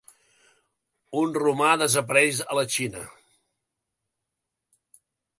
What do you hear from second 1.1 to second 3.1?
Un romà desapareix a la Xina.